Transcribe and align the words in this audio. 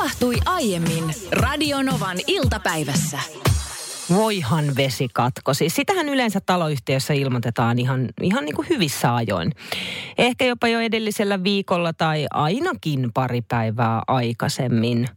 Tapahtui 0.00 0.36
aiemmin 0.46 1.04
Radionovan 1.32 2.16
iltapäivässä. 2.26 3.18
Voihan 4.10 4.76
vesi 4.76 5.08
katkosi. 5.14 5.68
Sitähän 5.68 6.08
yleensä 6.08 6.40
taloyhtiössä 6.46 7.14
ilmoitetaan 7.14 7.78
ihan, 7.78 8.08
ihan 8.22 8.44
niin 8.44 8.54
kuin 8.54 8.68
hyvissä 8.68 9.14
ajoin. 9.14 9.52
Ehkä 10.18 10.44
jopa 10.44 10.68
jo 10.68 10.80
edellisellä 10.80 11.44
viikolla 11.44 11.92
tai 11.92 12.26
ainakin 12.30 13.10
pari 13.14 13.42
päivää 13.42 14.02
aikaisemmin. 14.06 15.08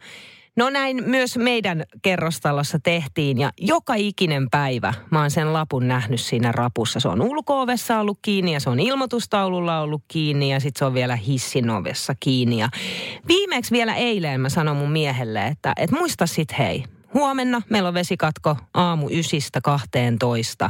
No 0.55 0.69
näin 0.69 1.03
myös 1.05 1.37
meidän 1.37 1.83
kerrostalossa 2.01 2.79
tehtiin 2.83 3.37
ja 3.39 3.51
joka 3.57 3.93
ikinen 3.95 4.49
päivä 4.49 4.93
mä 5.11 5.21
oon 5.21 5.31
sen 5.31 5.53
lapun 5.53 5.87
nähnyt 5.87 6.21
siinä 6.21 6.51
rapussa. 6.51 6.99
Se 6.99 7.07
on 7.07 7.21
ulko 7.21 7.65
ollut 7.99 8.19
kiinni 8.21 8.53
ja 8.53 8.59
se 8.59 8.69
on 8.69 8.79
ilmoitustaululla 8.79 9.79
ollut 9.79 10.03
kiinni 10.07 10.51
ja 10.51 10.59
sitten 10.59 10.79
se 10.79 10.85
on 10.85 10.93
vielä 10.93 11.15
hissin 11.15 11.69
ovessa 11.69 12.15
kiinni. 12.19 12.59
Ja 12.59 12.69
viimeksi 13.27 13.71
vielä 13.71 13.95
eilen 13.95 14.41
mä 14.41 14.49
sanoin 14.49 14.77
mun 14.77 14.91
miehelle, 14.91 15.47
että, 15.47 15.73
että 15.77 15.95
muista 15.95 16.27
sit 16.27 16.57
hei, 16.57 16.83
Huomenna 17.13 17.61
meillä 17.69 17.87
on 17.87 17.93
vesikatko 17.93 18.57
aamu 18.73 19.07
ysistä 19.11 19.61
12. 19.61 20.69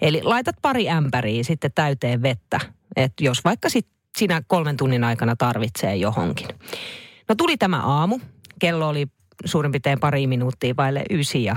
Eli 0.00 0.20
laitat 0.22 0.56
pari 0.62 0.90
ämpäriä 0.90 1.44
sitten 1.44 1.70
täyteen 1.74 2.22
vettä, 2.22 2.60
että 2.96 3.24
jos 3.24 3.44
vaikka 3.44 3.68
sit 3.68 3.86
sinä 4.18 4.42
kolmen 4.46 4.76
tunnin 4.76 5.04
aikana 5.04 5.36
tarvitsee 5.36 5.96
johonkin. 5.96 6.48
No 7.28 7.34
tuli 7.34 7.56
tämä 7.56 7.82
aamu, 7.82 8.18
kello 8.58 8.88
oli 8.88 9.06
suurin 9.44 9.72
piirtein 9.72 10.00
pari 10.00 10.26
minuuttia 10.26 10.74
vaille 10.76 11.04
ysi 11.10 11.44
ja 11.44 11.56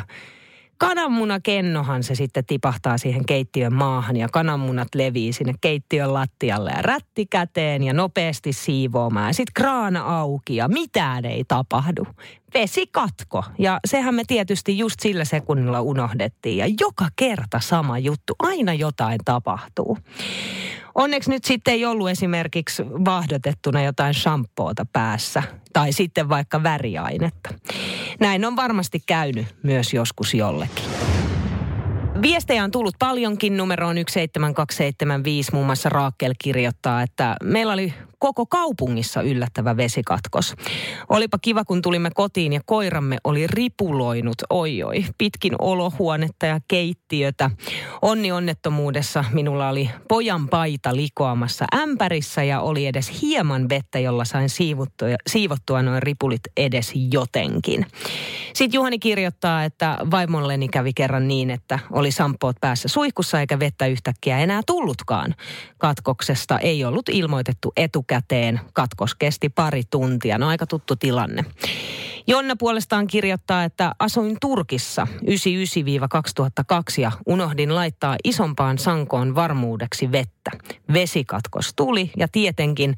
kananmunakennohan 0.78 2.04
se 2.04 2.16
sitten 2.16 2.46
tipahtaa 2.46 2.98
siihen 2.98 3.26
keittiön 3.26 3.74
maahan 3.74 4.18
ja 4.18 4.28
kananmunat 4.32 4.88
levii 4.96 5.34
sinne 5.34 5.54
keittiön 5.62 6.14
lattialle 6.14 6.72
ja 6.76 6.82
rätti 6.82 7.26
käteen 7.26 7.84
ja 7.84 7.94
nopeasti 7.94 8.54
siivoamaan. 8.54 9.34
Sitten 9.34 9.54
kraana 9.54 10.20
auki 10.20 10.56
ja 10.56 10.68
mitään 10.68 11.26
ei 11.26 11.44
tapahdu. 11.48 12.08
Vesi 12.54 12.88
katko 12.88 13.44
ja 13.60 13.80
sehän 13.86 14.16
me 14.16 14.24
tietysti 14.28 14.78
just 14.78 15.00
sillä 15.00 15.26
sekunnilla 15.26 15.82
unohdettiin 15.82 16.58
ja 16.58 16.66
joka 16.80 17.08
kerta 17.16 17.60
sama 17.60 18.00
juttu. 18.00 18.36
Aina 18.40 18.74
jotain 18.74 19.20
tapahtuu. 19.26 19.98
Onneksi 20.98 21.30
nyt 21.30 21.46
sitten 21.46 21.74
ei 21.74 21.86
ollut 21.86 22.10
esimerkiksi 22.10 22.84
vahdotettuna 22.86 23.84
jotain 23.84 24.14
shampoota 24.14 24.86
päässä 24.94 25.44
tai 25.74 25.94
sitten 25.94 26.30
vaikka 26.30 26.64
väriainetta. 26.64 27.54
Näin 28.20 28.46
on 28.46 28.56
varmasti 28.56 29.00
käynyt 29.08 29.46
myös 29.64 29.94
joskus 29.94 30.34
jollekin. 30.34 30.84
Viestejä 32.22 32.64
on 32.64 32.72
tullut 32.72 32.96
paljonkin 33.00 33.58
numeroon 33.58 33.96
17275. 33.96 35.54
Muun 35.54 35.66
muassa 35.66 35.90
Raakel 35.90 36.34
kirjoittaa, 36.44 37.02
että 37.02 37.36
meillä 37.44 37.74
oli 37.74 37.94
koko 38.20 38.46
kaupungissa 38.46 39.22
yllättävä 39.22 39.78
vesikatkos. 39.78 40.54
Olipa 41.10 41.38
kiva, 41.42 41.66
kun 41.66 41.82
tulimme 41.82 42.10
kotiin 42.16 42.54
ja 42.54 42.62
koiramme 42.66 43.18
oli 43.24 43.48
ripuloinut, 43.48 44.36
oi 44.50 44.84
oi, 44.84 45.06
pitkin 45.18 45.56
olohuonetta 45.60 46.46
ja 46.46 46.60
keittiötä. 46.68 47.52
Onni 48.02 48.32
onnettomuudessa 48.32 49.26
minulla 49.34 49.70
oli 49.70 49.90
pojan 50.10 50.50
paita 50.50 50.96
likoamassa 50.96 51.66
ämpärissä 51.76 52.44
ja 52.44 52.62
oli 52.62 52.86
edes 52.86 53.22
hieman 53.22 53.70
vettä, 53.70 54.00
jolla 54.00 54.26
sain 54.26 54.50
siivottua, 54.50 55.08
siivottua 55.28 55.82
noin 55.82 56.04
ripulit 56.04 56.42
edes 56.58 56.92
jotenkin. 57.12 57.86
Sitten 58.54 58.78
Juhani 58.78 59.00
kirjoittaa, 59.00 59.64
että 59.64 59.98
vaimolleni 60.12 60.68
kävi 60.68 60.94
kerran 60.94 61.28
niin, 61.28 61.50
että 61.50 61.80
oli 61.92 62.12
sampoot 62.12 62.56
päässä 62.62 62.88
suihkussa 62.88 63.40
eikä 63.40 63.60
vettä 63.60 63.88
yhtäkkiä 63.88 64.40
enää 64.40 64.62
tullutkaan. 64.68 65.36
Katkoksesta 65.78 66.60
ei 66.60 66.86
ollut 66.86 67.10
ilmoitettu 67.10 67.74
etukäteen. 67.78 68.07
Katkos 68.74 69.16
kesti 69.16 69.50
pari 69.50 69.84
tuntia. 69.90 70.38
No 70.38 70.48
aika 70.48 70.68
tuttu 70.68 70.96
tilanne. 70.96 71.46
Jonna 72.28 72.56
puolestaan 72.56 73.08
kirjoittaa, 73.08 73.64
että 73.64 73.92
asuin 74.00 74.38
Turkissa 74.42 75.08
99-2002 75.22 77.02
ja 77.02 77.12
unohdin 77.26 77.76
laittaa 77.76 78.16
isompaan 78.24 78.78
sankoon 78.78 79.36
varmuudeksi 79.36 80.12
vettä. 80.12 80.52
Vesikatkos 80.94 81.74
tuli 81.76 82.12
ja 82.18 82.28
tietenkin 82.28 82.96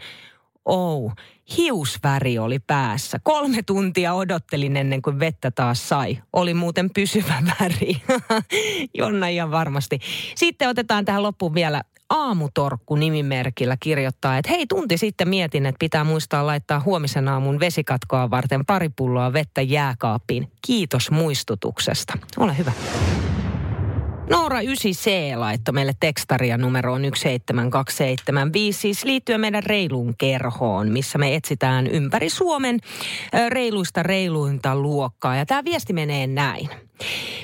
Oh, 0.65 1.13
hiusväri 1.57 2.39
oli 2.39 2.59
päässä. 2.59 3.19
Kolme 3.23 3.63
tuntia 3.63 4.13
odottelin 4.13 4.77
ennen 4.77 5.01
kuin 5.01 5.19
vettä 5.19 5.51
taas 5.51 5.89
sai. 5.89 6.17
Oli 6.33 6.53
muuten 6.53 6.89
pysyvä 6.89 7.43
väri. 7.59 8.01
Jonna 8.97 9.27
ihan 9.27 9.51
varmasti. 9.51 9.99
Sitten 10.35 10.69
otetaan 10.69 11.05
tähän 11.05 11.23
loppuun 11.23 11.53
vielä 11.53 11.83
aamutorkku 12.09 12.95
nimimerkillä 12.95 13.77
kirjoittaa, 13.79 14.37
että 14.37 14.51
hei 14.51 14.67
tunti 14.67 14.97
sitten 14.97 15.29
mietin, 15.29 15.65
että 15.65 15.79
pitää 15.79 16.03
muistaa 16.03 16.45
laittaa 16.45 16.79
huomisen 16.79 17.27
aamun 17.27 17.59
vesikatkoa 17.59 18.29
varten 18.29 18.65
pari 18.65 18.89
pulloa 18.95 19.33
vettä 19.33 19.61
jääkaappiin. 19.61 20.51
Kiitos 20.67 21.11
muistutuksesta. 21.11 22.17
Ole 22.37 22.57
hyvä. 22.57 22.71
Noora 24.29 24.59
9C 24.61 25.37
laittoi 25.37 25.73
meille 25.73 25.93
tekstaria 25.99 26.57
numeroon 26.57 27.01
17275, 27.01 28.79
siis 28.79 29.05
liittyen 29.05 29.41
meidän 29.41 29.63
reiluun 29.63 30.13
kerhoon, 30.17 30.91
missä 30.91 31.17
me 31.17 31.35
etsitään 31.35 31.87
ympäri 31.87 32.29
Suomen 32.29 32.79
reiluista 33.49 34.03
reiluinta 34.03 34.75
luokkaa. 34.75 35.35
Ja 35.35 35.45
tämä 35.45 35.63
viesti 35.63 35.93
menee 35.93 36.27
näin. 36.27 36.69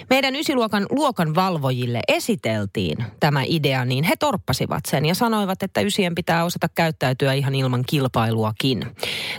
Meidän 0.09 0.35
ysiluokan 0.35 0.85
luokan 0.89 1.35
valvojille 1.35 1.99
esiteltiin 2.07 2.97
tämä 3.19 3.43
idea, 3.47 3.85
niin 3.85 4.03
he 4.03 4.13
torppasivat 4.19 4.85
sen 4.87 5.05
ja 5.05 5.15
sanoivat, 5.15 5.63
että 5.63 5.81
ysien 5.81 6.15
pitää 6.15 6.43
osata 6.45 6.69
käyttäytyä 6.75 7.33
ihan 7.33 7.55
ilman 7.55 7.83
kilpailuakin. 7.87 8.85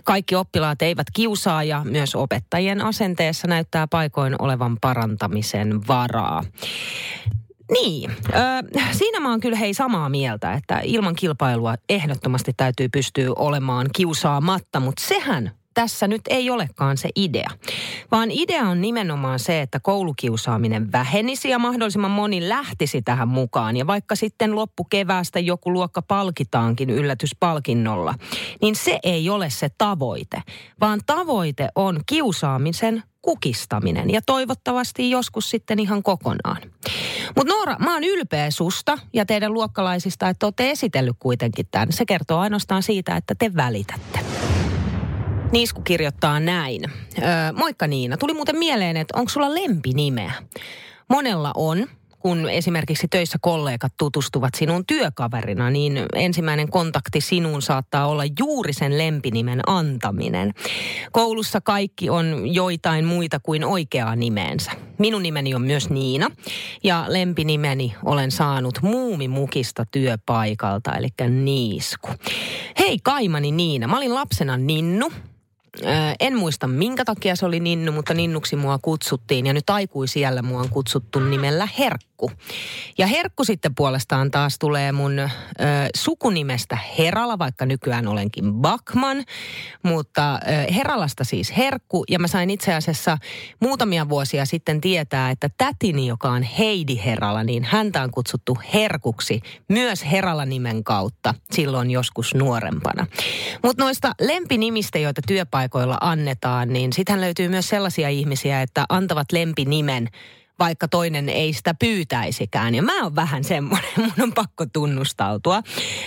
Kaikki 0.04 0.34
oppilaat 0.34 0.82
eivät 0.82 1.06
kiusaa 1.12 1.64
ja 1.64 1.82
myös 1.84 2.14
opettajien 2.14 2.84
asenteessa 2.84 3.48
näyttää 3.48 3.86
paikoin 3.86 4.42
olevan 4.42 4.76
parantamisen 4.80 5.86
varaa. 5.88 6.44
Niin, 7.72 8.10
ö, 8.10 8.82
siinä 8.92 9.20
mä 9.20 9.30
oon 9.30 9.40
kyllä 9.40 9.56
hei 9.56 9.74
samaa 9.74 10.08
mieltä, 10.08 10.52
että 10.52 10.80
ilman 10.84 11.14
kilpailua 11.14 11.74
ehdottomasti 11.88 12.52
täytyy 12.56 12.88
pystyä 12.88 13.32
olemaan 13.36 13.86
kiusaamatta, 13.96 14.80
mutta 14.80 15.02
sehän 15.02 15.50
tässä 15.76 16.08
nyt 16.08 16.22
ei 16.30 16.50
olekaan 16.50 16.96
se 16.96 17.08
idea. 17.16 17.50
Vaan 18.10 18.30
idea 18.30 18.62
on 18.62 18.80
nimenomaan 18.80 19.38
se, 19.38 19.60
että 19.62 19.80
koulukiusaaminen 19.80 20.92
vähenisi 20.92 21.48
ja 21.48 21.58
mahdollisimman 21.58 22.10
moni 22.10 22.48
lähtisi 22.48 23.02
tähän 23.02 23.28
mukaan. 23.28 23.76
Ja 23.76 23.86
vaikka 23.86 24.16
sitten 24.16 24.56
loppukeväästä 24.56 25.40
joku 25.40 25.72
luokka 25.72 26.02
palkitaankin 26.02 26.90
yllätyspalkinnolla, 26.90 28.14
niin 28.62 28.76
se 28.76 28.98
ei 29.02 29.30
ole 29.30 29.50
se 29.50 29.68
tavoite. 29.78 30.42
Vaan 30.80 31.00
tavoite 31.06 31.68
on 31.74 32.00
kiusaamisen 32.06 33.02
kukistaminen 33.22 34.10
ja 34.10 34.20
toivottavasti 34.26 35.10
joskus 35.10 35.50
sitten 35.50 35.78
ihan 35.78 36.02
kokonaan. 36.02 36.62
Mutta 37.36 37.54
Noora, 37.54 37.76
mä 37.78 37.94
oon 37.94 38.04
ylpeä 38.04 38.50
susta 38.50 38.98
ja 39.12 39.26
teidän 39.26 39.52
luokkalaisista, 39.52 40.28
että 40.28 40.46
olette 40.46 40.70
esitellyt 40.70 41.16
kuitenkin 41.18 41.66
tämän. 41.70 41.92
Se 41.92 42.06
kertoo 42.06 42.38
ainoastaan 42.38 42.82
siitä, 42.82 43.16
että 43.16 43.34
te 43.34 43.54
välitätte. 43.56 44.18
Niisku 45.52 45.82
kirjoittaa 45.82 46.40
näin. 46.40 46.82
Öö, 47.18 47.26
moikka 47.52 47.86
Niina, 47.86 48.16
tuli 48.16 48.34
muuten 48.34 48.58
mieleen, 48.58 48.96
että 48.96 49.18
onko 49.18 49.28
sulla 49.28 49.54
lempinimeä? 49.54 50.32
Monella 51.08 51.52
on, 51.54 51.86
kun 52.18 52.50
esimerkiksi 52.50 53.08
töissä 53.08 53.38
kollegat 53.40 53.92
tutustuvat 53.96 54.54
sinun 54.54 54.86
työkaverina, 54.86 55.70
niin 55.70 56.06
ensimmäinen 56.14 56.70
kontakti 56.70 57.20
sinuun 57.20 57.62
saattaa 57.62 58.06
olla 58.06 58.22
juuri 58.38 58.72
sen 58.72 58.98
lempinimen 58.98 59.60
antaminen. 59.66 60.52
Koulussa 61.12 61.60
kaikki 61.60 62.10
on 62.10 62.54
joitain 62.54 63.04
muita 63.04 63.40
kuin 63.40 63.64
oikeaa 63.64 64.16
nimeensä. 64.16 64.70
Minun 64.98 65.22
nimeni 65.22 65.54
on 65.54 65.62
myös 65.62 65.90
Niina 65.90 66.30
ja 66.84 67.04
lempinimeni 67.08 67.94
olen 68.04 68.30
saanut 68.30 68.78
muumimukista 68.82 69.84
työpaikalta, 69.90 70.92
eli 70.92 71.08
Niisku. 71.28 72.08
Hei 72.78 72.98
Kaimani 73.02 73.52
Niina, 73.52 73.88
mä 73.88 73.96
olin 73.96 74.14
lapsena 74.14 74.56
Ninnu 74.56 75.12
en 76.20 76.36
muista 76.36 76.66
minkä 76.66 77.04
takia 77.04 77.36
se 77.36 77.46
oli 77.46 77.60
Ninnu, 77.60 77.92
mutta 77.92 78.14
Ninnuksi 78.14 78.56
mua 78.56 78.78
kutsuttiin. 78.78 79.46
Ja 79.46 79.52
nyt 79.52 79.70
aikuisiellä 79.70 80.42
mua 80.42 80.60
on 80.60 80.68
kutsuttu 80.68 81.20
nimellä 81.20 81.68
Herkku. 81.78 82.30
Ja 82.98 83.06
Herkku 83.06 83.44
sitten 83.44 83.74
puolestaan 83.74 84.30
taas 84.30 84.58
tulee 84.58 84.92
mun 84.92 85.18
ö, 85.18 85.28
sukunimestä 85.96 86.78
Herala, 86.98 87.38
vaikka 87.38 87.66
nykyään 87.66 88.06
olenkin 88.08 88.52
Bakman. 88.52 89.24
Mutta 89.82 90.34
ö, 90.34 90.72
Heralasta 90.74 91.24
siis 91.24 91.56
Herkku. 91.56 92.04
Ja 92.08 92.18
mä 92.18 92.28
sain 92.28 92.50
itse 92.50 92.74
asiassa 92.74 93.18
muutamia 93.60 94.08
vuosia 94.08 94.44
sitten 94.44 94.80
tietää, 94.80 95.30
että 95.30 95.48
tätini, 95.58 96.06
joka 96.06 96.30
on 96.30 96.42
Heidi 96.42 97.00
Herala, 97.04 97.44
niin 97.44 97.64
häntä 97.64 98.02
on 98.02 98.10
kutsuttu 98.10 98.58
Herkuksi 98.74 99.40
myös 99.68 100.04
Herala-nimen 100.12 100.84
kautta 100.84 101.34
silloin 101.50 101.90
joskus 101.90 102.34
nuorempana. 102.34 103.06
Mutta 103.62 103.84
noista 103.84 104.12
lempinimistä, 104.20 104.98
joita 104.98 105.22
työpaikoilla 105.66 105.98
annetaan, 106.00 106.68
niin 106.68 106.92
sittenhän 106.92 107.20
löytyy 107.20 107.48
myös 107.48 107.68
sellaisia 107.68 108.08
ihmisiä, 108.08 108.62
että 108.62 108.84
antavat 108.88 109.32
lempinimen 109.32 110.08
vaikka 110.58 110.88
toinen 110.88 111.28
ei 111.28 111.52
sitä 111.52 111.74
pyytäisikään. 111.74 112.74
Ja 112.74 112.82
mä 112.82 113.02
oon 113.02 113.16
vähän 113.16 113.44
semmoinen, 113.44 113.90
mun 114.02 114.12
on 114.20 114.32
pakko 114.32 114.66
tunnustautua. 114.72 115.62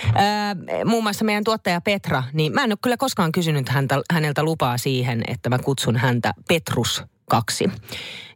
Öö, 0.05 0.85
muun 0.85 1.03
muassa 1.03 1.25
meidän 1.25 1.43
tuottaja 1.43 1.81
Petra, 1.81 2.23
niin 2.33 2.53
mä 2.53 2.63
en 2.63 2.71
ole 2.71 2.77
kyllä 2.81 2.97
koskaan 2.97 3.31
kysynyt 3.31 3.69
häntä, 3.69 4.01
häneltä 4.13 4.43
lupaa 4.43 4.77
siihen, 4.77 5.23
että 5.27 5.49
mä 5.49 5.59
kutsun 5.59 5.95
häntä 5.97 6.33
Petrus 6.47 7.03
kaksi. 7.29 7.69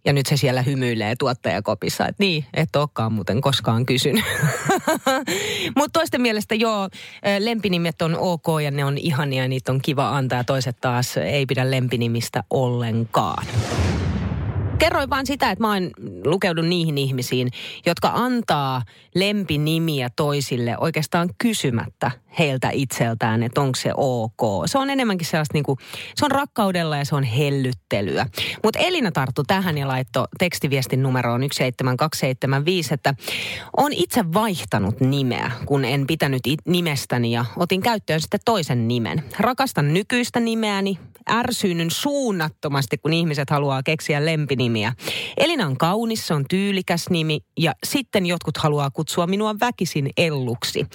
Ja 0.05 0.13
nyt 0.13 0.25
se 0.25 0.37
siellä 0.37 0.61
hymyilee 0.61 1.15
tuottajakopissa, 1.19 2.07
että 2.07 2.23
niin, 2.23 2.45
et 2.53 2.75
olekaan 2.75 3.13
muuten 3.13 3.41
koskaan 3.41 3.85
kysynyt. 3.85 4.23
Mutta 5.77 5.99
toisten 5.99 6.21
mielestä 6.21 6.55
joo, 6.55 6.89
lempinimet 7.39 8.01
on 8.01 8.15
ok 8.15 8.45
ja 8.63 8.71
ne 8.71 8.85
on 8.85 8.97
ihania, 8.97 9.47
niitä 9.47 9.71
on 9.71 9.81
kiva 9.81 10.09
antaa. 10.09 10.43
Toiset 10.43 10.77
taas 10.81 11.17
ei 11.17 11.45
pidä 11.45 11.71
lempinimistä 11.71 12.43
ollenkaan 12.49 13.45
kerroin 14.79 15.09
vaan 15.09 15.25
sitä, 15.25 15.51
että 15.51 15.63
mä 15.63 15.73
oon 15.73 15.89
lukeudun 16.25 16.69
niihin 16.69 16.97
ihmisiin, 16.97 17.49
jotka 17.85 18.11
antaa 18.13 18.81
lempinimiä 19.15 20.09
toisille 20.15 20.77
oikeastaan 20.77 21.29
kysymättä 21.37 22.11
heiltä 22.39 22.69
itseltään, 22.73 23.43
että 23.43 23.61
onko 23.61 23.75
se 23.75 23.91
ok. 23.97 24.41
Se 24.65 24.77
on 24.77 24.89
enemmänkin 24.89 25.27
sellaista 25.27 25.53
niin 25.53 25.63
kuin, 25.63 25.77
se 26.15 26.25
on 26.25 26.31
rakkaudella 26.31 26.97
ja 26.97 27.05
se 27.05 27.15
on 27.15 27.23
hellyttelyä. 27.23 28.25
Mutta 28.63 28.79
Elina 28.79 29.11
tarttu 29.11 29.43
tähän 29.47 29.77
ja 29.77 29.87
laittoi 29.87 30.27
tekstiviestin 30.39 31.03
numeroon 31.03 31.41
17275, 31.41 32.93
että 32.93 33.13
on 33.77 33.93
itse 33.93 34.33
vaihtanut 34.33 34.99
nimeä, 34.99 35.51
kun 35.65 35.85
en 35.85 36.07
pitänyt 36.07 36.41
nimestäni 36.65 37.31
ja 37.31 37.45
otin 37.57 37.81
käyttöön 37.81 38.21
sitten 38.21 38.39
toisen 38.45 38.87
nimen. 38.87 39.23
Rakastan 39.39 39.93
nykyistä 39.93 40.39
nimeäni, 40.39 40.99
ärsyynyn 41.29 41.91
suunnattomasti, 41.91 42.97
kun 42.97 43.13
ihmiset 43.13 43.49
haluaa 43.49 43.83
keksiä 43.83 44.25
lempinimiä. 44.25 44.93
Elina 45.37 45.67
on 45.67 45.77
kaunis, 45.77 46.27
se 46.27 46.33
on 46.33 46.45
tyylikäs 46.49 47.09
nimi 47.09 47.39
ja 47.59 47.73
sitten 47.83 48.25
jotkut 48.25 48.57
haluaa 48.57 48.91
kutsua 48.91 49.27
minua 49.27 49.55
väkisin 49.59 50.09
Elluksi. 50.17 50.85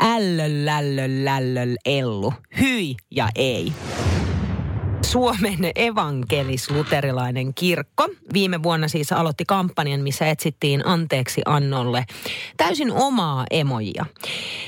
Ällö, 0.00 0.44
lällö, 0.64 1.04
lällö, 1.24 1.74
Ellu. 1.84 2.32
Hyi 2.60 2.94
ja 3.10 3.28
ei. 3.34 3.72
Suomen 5.04 5.58
evankelis-luterilainen 5.74 7.54
kirkko 7.54 8.08
viime 8.32 8.62
vuonna 8.62 8.88
siis 8.88 9.12
aloitti 9.12 9.44
kampanjan, 9.44 10.00
missä 10.00 10.26
etsittiin 10.30 10.86
anteeksi 10.86 11.42
annolle 11.46 12.04
täysin 12.56 12.92
omaa 12.92 13.44
emojia. 13.50 14.06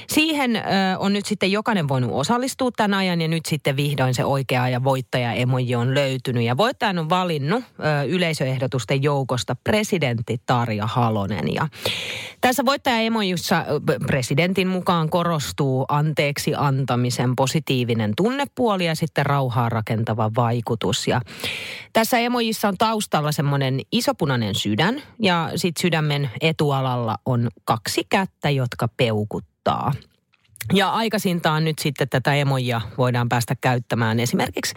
Siihen 0.09 0.57
ö, 0.57 0.61
on 0.99 1.13
nyt 1.13 1.27
sitten 1.27 1.53
jokainen 1.53 1.89
voinut 1.89 2.11
osallistua 2.13 2.71
tämän 2.77 2.99
ajan 2.99 3.21
ja 3.21 3.29
nyt 3.29 3.47
sitten 3.47 3.77
vihdoin 3.77 4.15
se 4.15 4.25
oikea 4.25 4.69
ja 4.69 4.85
voittaja 4.85 5.33
emoji 5.33 5.75
on 5.75 5.95
löytynyt. 5.95 6.45
Ja 6.45 6.57
voittajan 6.57 6.99
on 6.99 7.09
valinnut 7.09 7.65
ö, 7.65 8.05
yleisöehdotusten 8.09 9.03
joukosta 9.03 9.57
presidentti 9.65 10.41
Tarja 10.47 10.87
Halonen. 10.87 11.55
Ja 11.55 11.69
tässä 12.41 12.65
voittaja 12.65 12.99
emojissa 12.99 13.65
presidentin 14.07 14.69
mukaan 14.69 15.11
korostuu 15.11 15.85
anteeksi 15.89 16.53
antamisen 16.57 17.37
positiivinen 17.37 18.13
tunnepuoli 18.17 18.87
ja 18.87 18.95
sitten 18.95 19.27
rauhaa 19.27 19.69
rakentava 19.69 20.26
vaikutus. 20.37 21.09
Ja 21.09 21.21
tässä 21.93 22.19
emojissa 22.19 22.69
on 22.69 22.79
taustalla 22.79 23.33
semmoinen 23.33 23.81
isopunainen 23.93 24.55
sydän 24.55 25.03
ja 25.23 25.51
sitten 25.57 25.81
sydämen 25.81 26.31
etualalla 26.41 27.17
on 27.27 27.49
kaksi 27.65 28.05
kättä, 28.09 28.51
jotka 28.51 28.89
peukuttaa. 28.97 29.93
Ja 30.73 30.91
aikaisintaan 30.91 31.65
nyt 31.65 31.79
sitten 31.79 32.09
tätä 32.09 32.35
emojia 32.35 32.81
voidaan 32.99 33.29
päästä 33.29 33.55
käyttämään 33.61 34.21
esimerkiksi 34.21 34.75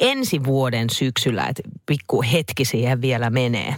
ensi 0.00 0.44
vuoden 0.44 0.90
syksyllä, 0.90 1.46
että 1.46 1.62
pikku 1.86 2.22
hetki 2.22 2.64
siihen 2.64 3.00
vielä 3.00 3.30
menee. 3.30 3.76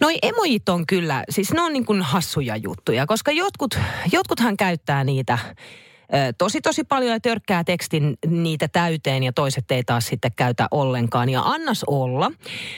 Noi 0.00 0.18
emojit 0.22 0.68
on 0.68 0.86
kyllä, 0.86 1.24
siis 1.30 1.52
ne 1.52 1.60
on 1.60 1.72
niin 1.72 1.86
kuin 1.86 2.02
hassuja 2.02 2.56
juttuja, 2.56 3.06
koska 3.06 3.32
jotkut, 3.32 3.78
jotkuthan 4.12 4.56
käyttää 4.56 5.04
niitä 5.04 5.38
tosi 6.38 6.60
tosi 6.60 6.84
paljon 6.84 7.12
ja 7.12 7.20
törkkää 7.20 7.64
tekstin 7.64 8.16
niitä 8.26 8.68
täyteen 8.68 9.22
ja 9.22 9.32
toiset 9.32 9.70
ei 9.70 9.84
taas 9.84 10.06
sitten 10.06 10.30
käytä 10.36 10.68
ollenkaan. 10.70 11.28
Ja 11.28 11.42
annas 11.42 11.84
olla, 11.86 12.30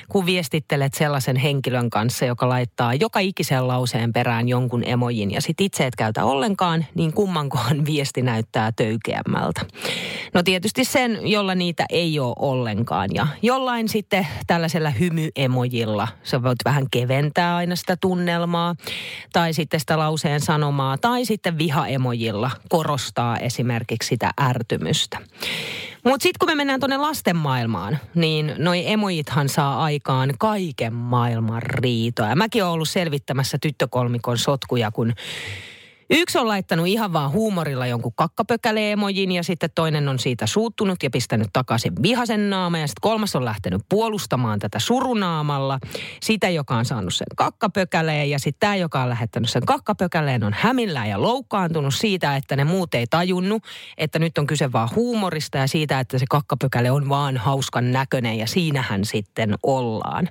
kun 0.09 0.27
viestittelet 0.27 0.95
sellaisen 0.95 1.37
henkilön 1.37 1.91
kanssa, 1.91 2.25
joka 2.25 2.49
laittaa 2.49 2.95
joka 2.95 3.21
ikisen 3.21 3.69
lauseen 3.69 4.13
perään 4.13 4.49
jonkun 4.49 4.83
emojin 4.87 5.31
ja 5.31 5.41
sit 5.41 5.61
itse 5.61 5.87
et 5.87 5.97
käytä 5.97 6.25
ollenkaan, 6.25 6.87
niin 6.95 7.13
kummankohan 7.13 7.87
viesti 7.87 8.23
näyttää 8.23 8.73
töykeämmältä. 8.73 9.61
No 10.35 10.43
tietysti 10.43 10.85
sen, 10.85 11.19
jolla 11.23 11.55
niitä 11.55 11.87
ei 11.91 12.19
ole 12.21 12.35
ollenkaan 12.39 13.11
ja 13.15 13.27
jollain 13.43 13.89
sitten 13.89 14.27
tällaisella 14.47 14.91
hymyemojilla 14.91 16.09
sä 16.23 16.43
voit 16.43 16.59
vähän 16.65 16.87
keventää 16.91 17.57
aina 17.57 17.77
sitä 17.77 17.97
tunnelmaa 18.01 18.75
tai 19.33 19.53
sitten 19.53 19.81
sitä 19.81 19.99
lauseen 19.99 20.41
sanomaa 20.41 20.99
tai 20.99 21.25
sitten 21.25 21.59
vihaemojilla 21.59 22.51
korostaa 22.69 23.26
korostaa 23.27 23.47
esimerkiksi 23.47 24.09
sitä 24.09 24.31
ärtymystä. 24.41 25.19
Mutta 26.05 26.23
sitten 26.23 26.39
kun 26.39 26.49
me 26.49 26.55
mennään 26.55 26.81
tuonne 26.81 26.97
lasten 26.97 27.37
maailmaan, 27.37 27.99
niin 28.15 28.55
noi 28.59 28.83
emojithan 28.87 29.49
saa 29.49 29.85
aikaan 29.85 30.31
kaiken 30.39 30.95
maailman 30.95 31.63
riitoa. 31.63 32.35
Mäkin 32.35 32.65
olen 32.65 32.73
ollut 32.73 32.89
selvittämässä 32.89 33.59
tyttökolmikon 33.61 34.39
sotkuja, 34.39 34.91
kun 34.91 35.13
Yksi 36.11 36.39
on 36.39 36.49
laittanut 36.49 36.87
ihan 36.87 37.13
vaan 37.13 37.31
huumorilla 37.31 37.87
jonkun 37.87 38.13
kakkapökäle-emojin 38.15 39.33
ja 39.33 39.43
sitten 39.43 39.71
toinen 39.75 40.09
on 40.09 40.19
siitä 40.19 40.47
suuttunut 40.47 41.03
ja 41.03 41.11
pistänyt 41.11 41.49
takaisin 41.53 41.93
vihasen 42.03 42.51
naama. 42.51 42.79
Ja 42.79 42.87
sitten 42.87 43.01
kolmas 43.01 43.37
on 43.37 43.45
lähtenyt 43.45 43.83
puolustamaan 43.89 44.59
tätä 44.59 44.79
surunaamalla. 44.79 45.79
Sitä, 46.23 46.49
joka 46.49 46.77
on 46.77 46.85
saanut 46.85 47.15
sen 47.15 47.27
kakkapökäleen 47.37 48.31
ja 48.31 48.39
sitten 48.39 48.61
tämä, 48.61 48.77
joka 48.77 49.03
on 49.03 49.09
lähettänyt 49.09 49.51
sen 49.51 49.67
kakkapökäleen, 49.67 50.45
on 50.45 50.57
hämillään 50.59 51.09
ja 51.09 51.23
loukkaantunut 51.23 51.95
siitä, 51.95 52.37
että 52.37 52.57
ne 52.57 52.65
muut 52.65 52.95
ei 52.95 53.07
tajunnut, 53.07 53.63
että 53.99 54.19
nyt 54.19 54.39
on 54.39 54.47
kyse 54.47 54.73
vaan 54.73 54.89
huumorista 54.95 55.59
ja 55.59 55.67
siitä, 55.67 56.01
että 56.01 56.19
se 56.19 56.25
kakkapökäle 56.31 56.91
on 56.91 57.09
vaan 57.09 57.37
hauskan 57.37 57.93
näköinen 57.93 58.39
ja 58.39 58.47
siinähän 58.47 59.05
sitten 59.05 59.55
ollaan. 59.63 60.29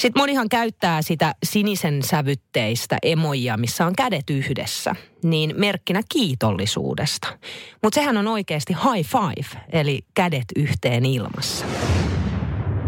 Sitten 0.00 0.22
monihan 0.22 0.48
käyttää 0.48 1.02
sitä 1.02 1.34
sinisen 1.42 2.02
sävytteistä 2.02 2.98
emojia, 3.02 3.56
missä 3.56 3.86
on 3.86 3.92
kädet 3.96 4.30
yhdessä 4.30 4.94
niin 5.22 5.54
merkkinä 5.56 6.00
kiitollisuudesta. 6.08 7.38
Mutta 7.82 7.94
sehän 7.94 8.16
on 8.16 8.28
oikeasti 8.28 8.72
high 8.72 9.08
five, 9.08 9.60
eli 9.72 10.00
kädet 10.14 10.44
yhteen 10.56 11.06
ilmassa. 11.06 11.66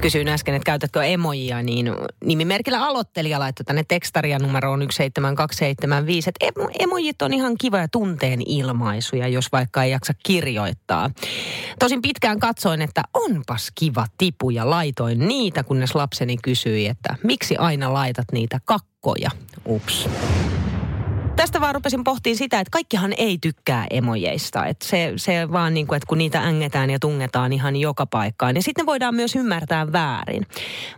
Kysyin 0.02 0.28
äsken, 0.28 0.54
että 0.54 0.66
käytätkö 0.66 1.04
emojia, 1.04 1.62
niin 1.62 1.90
nimimerkillä 2.24 2.86
aloittelija 2.86 3.38
laittoi 3.38 3.64
tänne 3.64 3.84
tekstaria 3.88 4.38
numeroon 4.38 4.78
17275, 4.78 6.30
että 6.30 6.46
emo, 6.46 6.70
emojit 6.78 7.22
on 7.22 7.34
ihan 7.34 7.54
kiva 7.60 7.78
ja 7.78 7.88
tunteen 7.88 8.42
ilmaisuja, 8.46 9.28
jos 9.28 9.52
vaikka 9.52 9.82
ei 9.82 9.90
jaksa 9.90 10.12
kirjoittaa. 10.22 11.10
Tosin 11.78 12.02
pitkään 12.02 12.40
katsoin, 12.40 12.82
että 12.82 13.02
onpas 13.14 13.72
kiva 13.74 14.06
tipu 14.18 14.50
ja 14.50 14.70
laitoin 14.70 15.28
niitä, 15.28 15.62
kunnes 15.62 15.94
lapseni 15.94 16.36
kysyi, 16.42 16.86
että 16.86 17.16
miksi 17.22 17.56
aina 17.56 17.92
laitat 17.92 18.26
niitä 18.32 18.60
kakkoja. 18.64 19.30
Ups 19.66 20.08
tästä 21.36 21.60
vaan 21.60 21.74
rupesin 21.74 22.04
pohtimaan 22.04 22.36
sitä, 22.36 22.60
että 22.60 22.70
kaikkihan 22.70 23.14
ei 23.16 23.38
tykkää 23.38 23.86
emojeista. 23.90 24.66
Että 24.66 24.86
se, 24.88 25.12
se 25.16 25.52
vaan 25.52 25.74
niin 25.74 25.86
kuin, 25.86 25.96
että 25.96 26.06
kun 26.06 26.18
niitä 26.18 26.40
ängetään 26.40 26.90
ja 26.90 26.98
tungetaan 26.98 27.52
ihan 27.52 27.76
joka 27.76 28.06
paikkaan. 28.06 28.56
Ja 28.56 28.62
sitten 28.62 28.86
voidaan 28.86 29.14
myös 29.14 29.36
ymmärtää 29.36 29.92
väärin. 29.92 30.46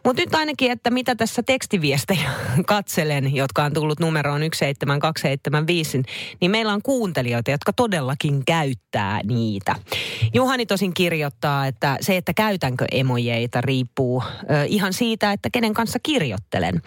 Mutta 0.05 0.23
nyt 0.23 0.35
ainakin, 0.35 0.73
että 0.73 0.91
mitä 0.91 1.15
tässä 1.15 1.43
tekstiviestejä 1.43 2.31
katselen, 2.67 3.35
jotka 3.35 3.65
on 3.65 3.73
tullut 3.73 4.01
numeroon 4.01 4.41
17275, 4.41 6.03
niin 6.41 6.51
meillä 6.51 6.73
on 6.73 6.83
kuuntelijoita, 6.83 7.51
jotka 7.51 7.73
todellakin 7.73 8.45
käyttää 8.45 9.21
niitä. 9.25 9.75
Juhani 10.35 10.67
tosin 10.67 10.95
kirjoittaa, 10.95 11.67
että 11.67 11.97
se, 12.01 12.17
että 12.17 12.35
käytänkö 12.35 12.85
emojeita, 12.93 13.61
riippuu 13.61 14.23
ö, 14.23 14.65
ihan 14.65 14.93
siitä, 14.93 15.33
että 15.33 15.51
kenen 15.53 15.75
kanssa 15.75 15.99
kirjoittelen. 16.03 16.83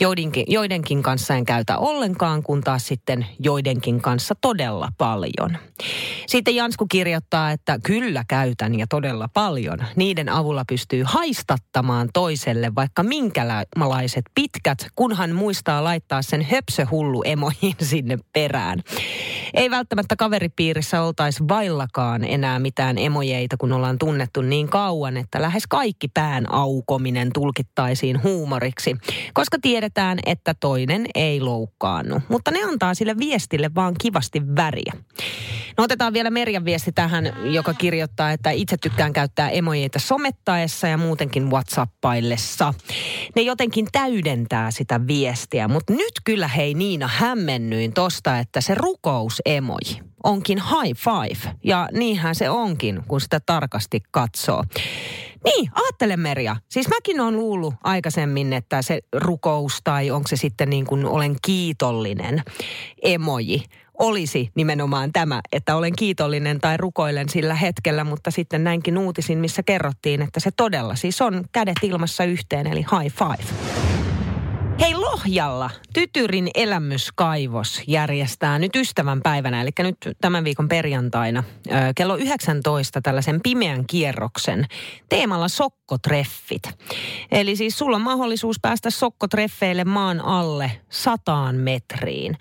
Joidenkin, 0.00 0.44
joidenkin 0.48 1.02
kanssa 1.02 1.34
en 1.34 1.44
käytä 1.44 1.78
ollenkaan, 1.78 2.42
kun 2.42 2.60
taas 2.60 2.89
sitten 2.90 3.26
joidenkin 3.38 4.00
kanssa 4.00 4.34
todella 4.40 4.88
paljon. 4.98 5.58
Sitten 6.26 6.54
Jansku 6.54 6.86
kirjoittaa, 6.90 7.50
että 7.50 7.78
kyllä 7.82 8.24
käytän 8.28 8.78
ja 8.78 8.86
todella 8.86 9.28
paljon. 9.34 9.78
Niiden 9.96 10.28
avulla 10.28 10.64
pystyy 10.68 11.02
haistattamaan 11.06 12.08
toiselle 12.12 12.74
vaikka 12.74 13.02
minkälaiset 13.02 14.24
pitkät, 14.34 14.78
kunhan 14.94 15.32
muistaa 15.32 15.84
laittaa 15.84 16.22
sen 16.22 16.46
höpsöhullu 16.50 17.22
emoihin 17.24 17.74
sinne 17.90 18.18
perään. 18.32 18.82
Ei 19.54 19.70
välttämättä 19.70 20.16
kaveripiirissä 20.16 21.02
oltaisi 21.02 21.48
vaillakaan 21.48 22.24
enää 22.24 22.58
mitään 22.58 22.98
emojeita, 22.98 23.56
kun 23.56 23.72
ollaan 23.72 23.98
tunnettu 23.98 24.42
niin 24.42 24.68
kauan, 24.68 25.16
että 25.16 25.42
lähes 25.42 25.62
kaikki 25.68 26.08
pään 26.08 26.52
aukominen 26.52 27.30
tulkittaisiin 27.34 28.22
huumoriksi, 28.22 28.96
koska 29.34 29.58
tiedetään, 29.62 30.18
että 30.26 30.54
toinen 30.60 31.06
ei 31.14 31.40
loukkaannu. 31.40 32.20
Mutta 32.28 32.50
ne 32.50 32.66
on 32.66 32.78
antaa 32.80 32.94
sille 32.94 33.18
viestille 33.18 33.70
vaan 33.74 33.94
kivasti 34.00 34.42
väriä. 34.56 34.92
No 35.76 35.84
otetaan 35.84 36.12
vielä 36.12 36.30
Merjan 36.30 36.64
viesti 36.64 36.92
tähän, 36.92 37.32
joka 37.52 37.74
kirjoittaa, 37.74 38.32
että 38.32 38.50
itse 38.50 38.76
tykkään 38.76 39.12
käyttää 39.12 39.50
emojeita 39.50 39.98
somettaessa 39.98 40.88
ja 40.88 40.96
muutenkin 40.96 41.50
WhatsAppaillessa. 41.50 42.74
Ne 43.36 43.42
jotenkin 43.42 43.86
täydentää 43.92 44.70
sitä 44.70 45.06
viestiä, 45.06 45.68
mutta 45.68 45.92
nyt 45.92 46.12
kyllä 46.24 46.48
hei 46.48 46.74
Niina 46.74 47.08
hämmennyin 47.12 47.92
tosta, 47.92 48.38
että 48.38 48.60
se 48.60 48.74
rukousemoji 48.74 50.00
onkin 50.24 50.58
high 50.58 50.98
five. 50.98 51.54
Ja 51.64 51.88
niinhän 51.92 52.34
se 52.34 52.50
onkin, 52.50 53.02
kun 53.08 53.20
sitä 53.20 53.40
tarkasti 53.46 54.00
katsoo. 54.10 54.64
Niin, 55.44 55.70
ajattele 55.74 56.16
Merja. 56.16 56.56
Siis 56.68 56.88
mäkin 56.88 57.20
olen 57.20 57.36
luullut 57.36 57.74
aikaisemmin, 57.84 58.52
että 58.52 58.82
se 58.82 59.00
rukous 59.12 59.80
tai 59.84 60.10
onko 60.10 60.28
se 60.28 60.36
sitten 60.36 60.70
niin 60.70 60.86
kuin 60.86 61.06
olen 61.06 61.36
kiitollinen 61.42 62.42
emoji 63.02 63.62
olisi 64.00 64.50
nimenomaan 64.54 65.12
tämä, 65.12 65.40
että 65.52 65.76
olen 65.76 65.92
kiitollinen 65.96 66.60
tai 66.60 66.76
rukoilen 66.76 67.28
sillä 67.28 67.54
hetkellä, 67.54 68.04
mutta 68.04 68.30
sitten 68.30 68.64
näinkin 68.64 68.98
uutisin, 68.98 69.38
missä 69.38 69.62
kerrottiin, 69.62 70.22
että 70.22 70.40
se 70.40 70.50
todella 70.56 70.94
siis 70.94 71.20
on 71.20 71.44
kädet 71.52 71.76
ilmassa 71.82 72.24
yhteen, 72.24 72.66
eli 72.66 72.80
high 72.80 73.14
five. 73.14 73.89
Lohjalla 75.12 75.70
Tytyrin 75.94 76.50
elämyskaivos 76.54 77.82
järjestää 77.86 78.58
nyt 78.58 78.76
ystävän 78.76 79.20
päivänä, 79.22 79.62
eli 79.62 79.70
nyt 79.78 79.96
tämän 80.20 80.44
viikon 80.44 80.68
perjantaina 80.68 81.44
kello 81.96 82.16
19 82.16 83.00
tällaisen 83.02 83.40
pimeän 83.42 83.86
kierroksen 83.86 84.66
teemalla 85.08 85.48
sokkotreffit. 85.48 86.62
Eli 87.32 87.56
siis 87.56 87.78
sulla 87.78 87.96
on 87.96 88.02
mahdollisuus 88.02 88.56
päästä 88.62 88.90
sokkotreffeille 88.90 89.84
maan 89.84 90.20
alle 90.20 90.72
sataan 90.88 91.56
metriin. 91.56 92.36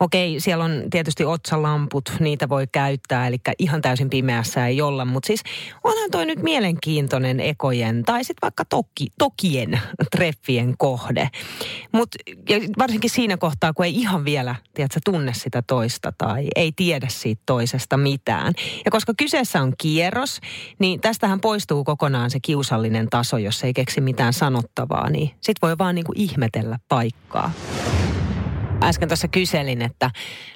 Okei, 0.00 0.40
siellä 0.40 0.64
on 0.64 0.82
tietysti 0.90 1.24
otsalamput, 1.24 2.12
niitä 2.20 2.48
voi 2.48 2.66
käyttää, 2.72 3.26
eli 3.26 3.36
ihan 3.58 3.82
täysin 3.82 4.10
pimeässä 4.10 4.66
ei 4.66 4.80
olla, 4.82 5.04
mutta 5.04 5.26
siis 5.26 5.42
onhan 5.84 6.10
toi 6.10 6.26
nyt 6.26 6.42
mielenkiintoinen 6.42 7.40
ekojen 7.40 8.02
tai 8.04 8.24
sitten 8.24 8.42
vaikka 8.42 8.64
toki, 8.64 9.06
tokien 9.18 9.80
treffien 10.16 10.74
kohde. 10.78 11.28
Mutta 11.92 12.13
varsinkin 12.78 13.10
siinä 13.10 13.36
kohtaa, 13.36 13.72
kun 13.72 13.84
ei 13.84 13.94
ihan 13.94 14.24
vielä 14.24 14.54
tiedätkö, 14.74 15.00
tunne 15.04 15.34
sitä 15.34 15.62
toista 15.62 16.12
tai 16.18 16.48
ei 16.56 16.72
tiedä 16.76 17.06
siitä 17.10 17.42
toisesta 17.46 17.96
mitään. 17.96 18.52
Ja 18.84 18.90
koska 18.90 19.12
kyseessä 19.16 19.62
on 19.62 19.72
kierros, 19.78 20.40
niin 20.78 21.00
tästähän 21.00 21.40
poistuu 21.40 21.84
kokonaan 21.84 22.30
se 22.30 22.38
kiusallinen 22.42 23.10
taso, 23.10 23.38
jos 23.38 23.64
ei 23.64 23.72
keksi 23.72 24.00
mitään 24.00 24.32
sanottavaa. 24.32 25.10
Niin 25.10 25.30
sit 25.40 25.56
voi 25.62 25.78
vaan 25.78 25.94
niin 25.94 26.04
kuin 26.04 26.20
ihmetellä 26.20 26.78
paikkaa 26.88 27.52
äsken 28.84 29.08
tuossa 29.08 29.28
kyselin, 29.28 29.82
että 29.82 30.10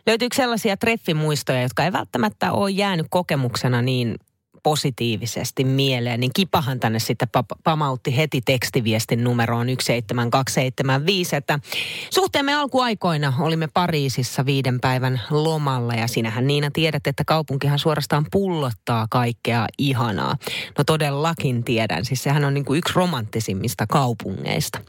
löytyykö 0.06 0.36
sellaisia 0.36 0.76
treffimuistoja, 0.76 1.62
jotka 1.62 1.84
ei 1.84 1.92
välttämättä 1.92 2.52
ole 2.52 2.70
jäänyt 2.70 3.06
kokemuksena 3.10 3.82
niin 3.82 4.14
positiivisesti 4.62 5.64
mieleen, 5.64 6.20
niin 6.20 6.30
Kipahan 6.34 6.80
tänne 6.80 6.98
sitten 6.98 7.28
pamautti 7.64 8.16
heti 8.16 8.40
tekstiviestin 8.40 9.24
numeroon 9.24 9.66
17275, 9.66 11.36
että 11.36 11.58
suhteemme 12.10 12.54
alkuaikoina 12.54 13.32
olimme 13.40 13.68
Pariisissa 13.74 14.46
viiden 14.46 14.80
päivän 14.80 15.20
lomalla 15.30 15.94
ja 15.94 16.06
sinähän 16.06 16.46
Niina 16.46 16.70
tiedät, 16.72 17.06
että 17.06 17.24
kaupunkihan 17.24 17.78
suorastaan 17.78 18.26
pullottaa 18.32 19.06
kaikkea 19.10 19.66
ihanaa. 19.78 20.36
No 20.78 20.84
todellakin 20.84 21.64
tiedän, 21.64 22.04
siis 22.04 22.22
sehän 22.22 22.44
on 22.44 22.54
niin 22.54 22.64
kuin 22.64 22.78
yksi 22.78 22.94
romanttisimmista 22.96 23.86
kaupungeista. 23.86 24.80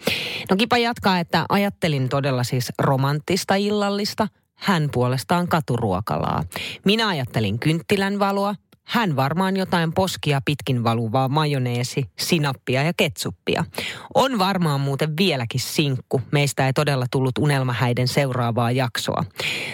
No 0.50 0.56
Kipa 0.56 0.78
jatkaa, 0.78 1.20
että 1.20 1.46
ajattelin 1.50 2.10
todella 2.10 2.44
siis 2.44 2.72
romanttista 2.80 3.56
illallista, 3.56 4.28
hän 4.56 4.90
puolestaan 4.92 5.48
katuruokalaa. 5.48 6.44
Minä 6.86 7.08
ajattelin 7.08 7.60
kynttilän 7.60 8.20
valoa, 8.20 8.56
hän 8.90 9.16
varmaan 9.16 9.58
jotain 9.58 9.94
poskia 9.94 10.42
pitkin 10.46 10.84
valuvaa 10.84 11.30
majoneesi, 11.30 12.06
sinappia 12.20 12.84
ja 12.84 12.94
ketsuppia. 12.98 13.66
On 14.14 14.40
varmaan 14.40 14.82
muuten 14.82 15.18
vieläkin 15.18 15.60
sinkku. 15.60 16.22
Meistä 16.32 16.66
ei 16.66 16.74
todella 16.74 17.06
tullut 17.12 17.38
unelmahäiden 17.38 18.08
seuraavaa 18.08 18.72
jaksoa. 18.72 19.24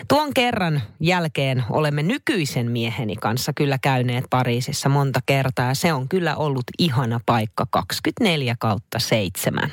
Tuon 0.08 0.34
kerran 0.34 0.82
jälkeen 1.00 1.64
olemme 1.70 2.04
nykyisen 2.04 2.72
mieheni 2.72 3.16
kanssa 3.16 3.54
kyllä 3.54 3.78
käyneet 3.82 4.26
Pariisissa 4.30 4.90
monta 4.90 5.20
kertaa. 5.26 5.74
Se 5.74 5.94
on 5.94 6.10
kyllä 6.10 6.36
ollut 6.36 6.66
ihana 6.80 7.20
paikka 7.26 7.68
24 7.70 8.56
kautta 8.60 9.00
7. 9.00 9.72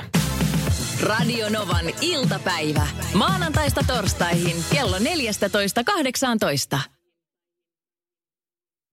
Radio 1.02 1.49
Novan 1.49 1.87
iltapäivä. 2.00 2.87
Maanantaista 3.14 3.80
torstaihin 3.87 4.56
kello 4.72 4.99
14.18. 4.99 7.01